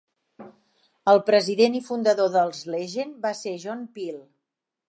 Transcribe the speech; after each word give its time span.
El 1.13 1.21
president 1.27 1.75
i 1.79 1.83
fundador 1.89 2.31
dels 2.37 2.63
Legend 2.77 3.15
va 3.27 3.35
ser 3.43 3.55
John 3.67 3.87
Peel. 3.99 4.21